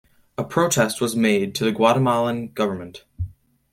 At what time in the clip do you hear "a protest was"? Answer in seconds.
0.35-1.15